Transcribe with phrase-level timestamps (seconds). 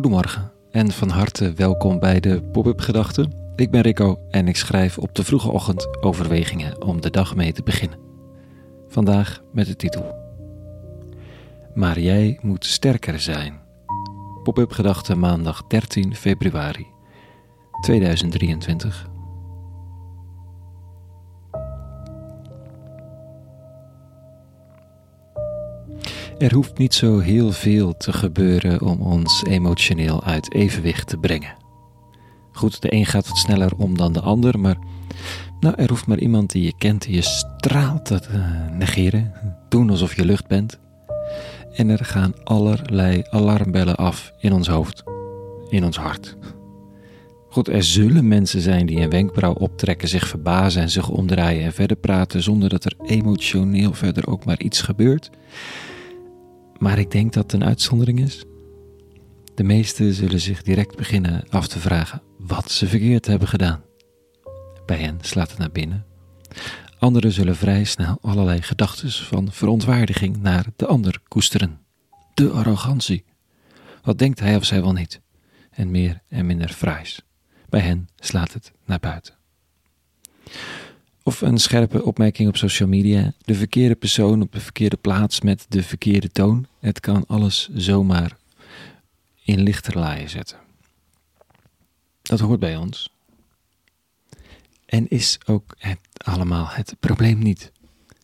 [0.00, 3.52] Goedemorgen en van harte welkom bij de Pop-up Gedachten.
[3.56, 7.52] Ik ben Rico en ik schrijf op de vroege ochtend overwegingen om de dag mee
[7.52, 7.98] te beginnen.
[8.88, 10.14] Vandaag met de titel
[11.74, 13.60] Maar jij moet sterker zijn.
[14.42, 16.86] Pop-up Gedachten maandag 13 februari
[17.80, 19.09] 2023.
[26.40, 31.54] Er hoeft niet zo heel veel te gebeuren om ons emotioneel uit evenwicht te brengen.
[32.52, 34.76] Goed, de een gaat wat sneller om dan de ander, maar
[35.60, 39.32] nou, er hoeft maar iemand die je kent, die je straalt te uh, negeren,
[39.68, 40.78] doen alsof je lucht bent.
[41.72, 45.02] En er gaan allerlei alarmbellen af in ons hoofd,
[45.68, 46.36] in ons hart.
[47.48, 51.72] Goed, er zullen mensen zijn die een wenkbrauw optrekken, zich verbazen en zich omdraaien en
[51.72, 55.30] verder praten zonder dat er emotioneel verder ook maar iets gebeurt.
[56.80, 58.44] Maar ik denk dat het een uitzondering is.
[59.54, 63.82] De meesten zullen zich direct beginnen af te vragen wat ze verkeerd hebben gedaan.
[64.86, 66.06] Bij hen slaat het naar binnen.
[66.98, 71.80] Anderen zullen vrij snel allerlei gedachten van verontwaardiging naar de ander koesteren.
[72.34, 73.24] De arrogantie.
[74.02, 75.20] Wat denkt hij of zij wel niet?
[75.70, 77.22] En meer en minder fraais.
[77.68, 79.34] Bij hen slaat het naar buiten.
[81.30, 83.32] Of een scherpe opmerking op social media.
[83.44, 86.66] De verkeerde persoon op de verkeerde plaats met de verkeerde toon.
[86.80, 88.36] Het kan alles zomaar
[89.44, 90.58] in lichterlaaien zetten.
[92.22, 93.10] Dat hoort bij ons.
[94.86, 97.72] En is ook het allemaal het probleem niet.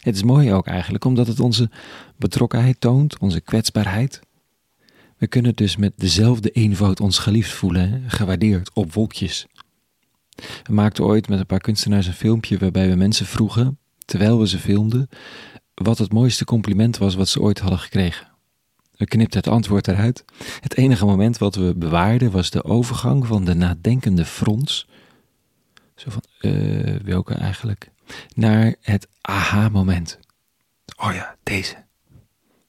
[0.00, 1.70] Het is mooi ook eigenlijk, omdat het onze
[2.16, 4.20] betrokkenheid toont, onze kwetsbaarheid.
[5.16, 9.46] We kunnen dus met dezelfde eenvoud ons geliefd voelen, gewaardeerd op wolkjes.
[10.62, 14.48] We maakten ooit met een paar kunstenaars een filmpje waarbij we mensen vroegen, terwijl we
[14.48, 15.08] ze filmden,
[15.74, 18.26] wat het mooiste compliment was wat ze ooit hadden gekregen.
[18.96, 20.24] We knipten het antwoord eruit.
[20.60, 24.86] Het enige moment wat we bewaarden was de overgang van de nadenkende frons,
[25.94, 27.90] zo van, uh, welke eigenlijk,
[28.34, 30.18] naar het aha-moment.
[30.96, 31.84] Oh ja, deze.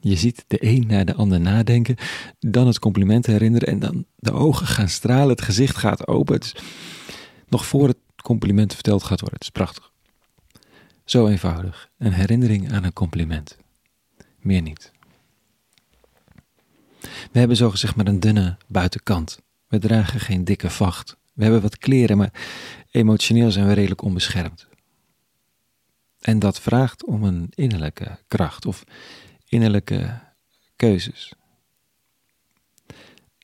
[0.00, 1.96] Je ziet de een naar de ander nadenken,
[2.38, 6.34] dan het compliment herinneren en dan de ogen gaan stralen, het gezicht gaat open.
[6.34, 6.62] Het
[7.50, 9.38] nog voor het compliment verteld gaat worden.
[9.38, 9.92] Het is prachtig.
[11.04, 11.90] Zo eenvoudig.
[11.98, 13.56] Een herinnering aan een compliment.
[14.38, 14.92] Meer niet.
[17.00, 19.40] We hebben zo gezegd maar een dunne buitenkant.
[19.68, 21.16] We dragen geen dikke vacht.
[21.32, 22.32] We hebben wat kleren, maar
[22.90, 24.68] emotioneel zijn we redelijk onbeschermd.
[26.20, 28.84] En dat vraagt om een innerlijke kracht of
[29.48, 30.20] innerlijke
[30.76, 31.32] keuzes.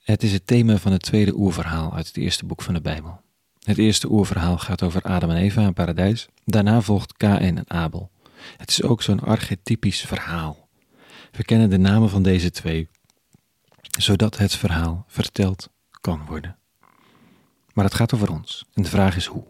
[0.03, 3.25] Het is het thema van het tweede oerverhaal uit het eerste boek van de Bijbel.
[3.67, 6.29] Het eerste oerverhaal gaat over Adam en Eva in paradijs.
[6.45, 8.11] Daarna volgt Kain en Abel.
[8.57, 10.69] Het is ook zo'n archetypisch verhaal.
[11.33, 12.89] We kennen de namen van deze twee,
[13.99, 15.69] zodat het verhaal verteld
[16.01, 16.57] kan worden.
[17.73, 19.45] Maar het gaat over ons en de vraag is hoe.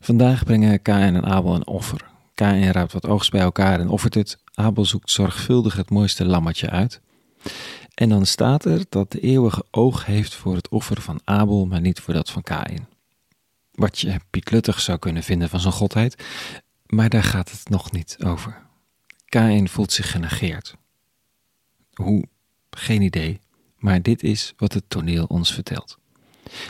[0.00, 2.10] Vandaag brengen Kain en Abel een offer.
[2.34, 4.38] Kain raapt wat oogst bij elkaar en offert het.
[4.54, 7.00] Abel zoekt zorgvuldig het mooiste lammetje uit.
[8.00, 11.80] En dan staat er dat de eeuwige oog heeft voor het offer van Abel, maar
[11.80, 12.86] niet voor dat van Kain.
[13.72, 16.24] Wat je pietluttig zou kunnen vinden van zijn godheid,
[16.86, 18.62] maar daar gaat het nog niet over.
[19.24, 20.76] Kain voelt zich genegeerd.
[21.92, 22.24] Hoe?
[22.70, 23.40] Geen idee,
[23.76, 25.98] maar dit is wat het toneel ons vertelt.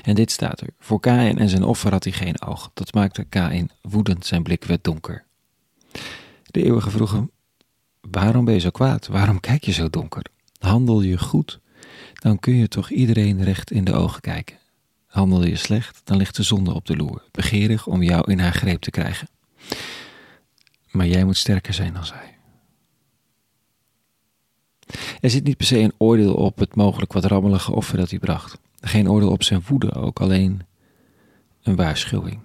[0.03, 0.69] En dit staat er.
[0.79, 2.71] Voor Kain en zijn offer had hij geen oog.
[2.75, 5.25] Dat maakte Kain woedend, zijn blik werd donker.
[6.43, 7.31] De eeuwige vroeg hem,
[8.01, 9.07] waarom ben je zo kwaad?
[9.07, 10.25] Waarom kijk je zo donker?
[10.61, 11.61] Handel je goed,
[12.13, 14.59] dan kun je toch iedereen recht in de ogen kijken.
[15.07, 18.53] Handel je slecht, dan ligt de zonde op de loer, begeerig om jou in haar
[18.53, 19.29] greep te krijgen.
[20.91, 22.39] Maar jij moet sterker zijn dan zij.
[25.21, 28.19] Er zit niet per se een oordeel op het mogelijk wat rammelige offer dat hij
[28.19, 28.59] bracht.
[28.81, 30.61] Geen oordeel op zijn woede, ook alleen
[31.63, 32.41] een waarschuwing.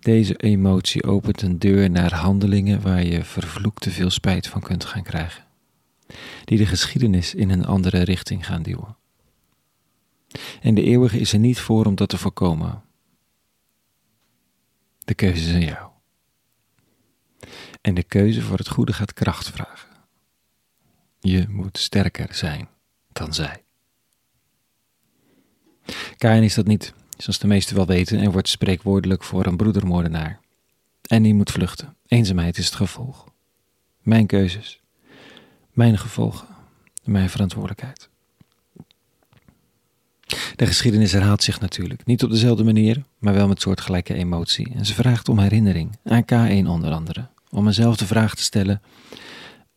[0.00, 4.84] Deze emotie opent een deur naar handelingen waar je vervloekt te veel spijt van kunt
[4.84, 5.50] gaan krijgen
[6.44, 8.96] die de geschiedenis in een andere richting gaan duwen.
[10.60, 12.82] En de eeuwige is er niet voor om dat te voorkomen.
[14.98, 15.90] De keuze is aan jou.
[17.80, 19.88] En de keuze voor het goede gaat kracht vragen.
[21.20, 22.68] Je moet sterker zijn
[23.12, 23.64] dan zij.
[26.16, 30.40] Kain is dat niet, zoals de meesten wel weten, en wordt spreekwoordelijk voor een broedermoordenaar.
[31.02, 31.96] En die moet vluchten.
[32.06, 33.24] Eenzaamheid is het gevolg.
[33.98, 34.81] Mijn keuzes,
[35.72, 36.48] mijn gevolgen,
[37.04, 38.10] mijn verantwoordelijkheid.
[40.56, 44.74] De geschiedenis herhaalt zich natuurlijk, niet op dezelfde manier, maar wel met soortgelijke emotie.
[44.74, 48.82] En ze vraagt om herinnering, aan K1 onder andere, om mezelf de vraag te stellen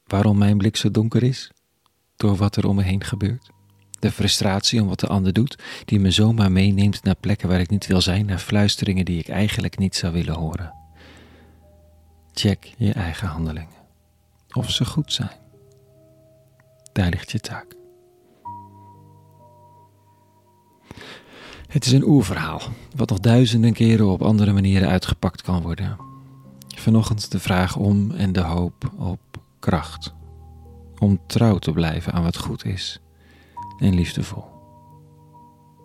[0.07, 1.51] waarom mijn blik zo donker is.
[2.15, 3.49] door wat er om me heen gebeurt.
[3.99, 7.69] De frustratie om wat de ander doet, die me zomaar meeneemt naar plekken waar ik
[7.69, 10.73] niet wil zijn, naar fluisteringen die ik eigenlijk niet zou willen horen.
[12.33, 13.83] Check je eigen handelingen.
[14.51, 15.44] Of ze goed zijn.
[16.95, 17.75] Daar ligt je taak.
[21.67, 22.61] Het is een oerverhaal,
[22.95, 25.97] wat nog duizenden keren op andere manieren uitgepakt kan worden.
[26.67, 29.19] Vanochtend de vraag om en de hoop op
[29.59, 30.13] kracht.
[30.99, 33.01] Om trouw te blijven aan wat goed is
[33.79, 34.45] en liefdevol.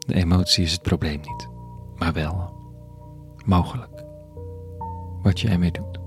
[0.07, 1.49] De emotie is het probleem niet,
[1.97, 2.55] maar wel
[3.45, 4.05] mogelijk
[5.23, 5.99] wat je ermee doet.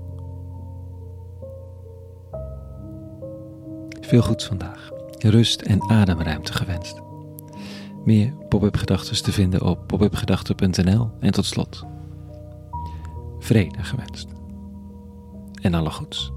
[4.00, 4.93] Veel goeds vandaag.
[5.30, 7.02] Rust en ademruimte gewenst.
[8.04, 11.84] Meer pop-up gedachten te vinden op popupgedachten.nl en tot slot.
[13.38, 14.28] Vrede gewenst.
[15.60, 16.32] En alle goeds.